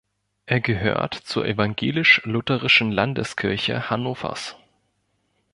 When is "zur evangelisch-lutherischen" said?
1.13-2.91